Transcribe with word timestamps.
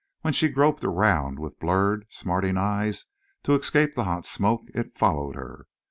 When 0.21 0.33
she 0.33 0.49
groped 0.49 0.83
around 0.83 1.37
with 1.37 1.59
blurred, 1.59 2.07
smarting 2.09 2.57
eyes 2.57 3.05
to 3.43 3.53
escape 3.53 3.93
the 3.93 4.05
hot 4.05 4.25
smoke, 4.25 4.63
it 4.73 4.97
followed 4.97 5.35
her. 5.35 5.67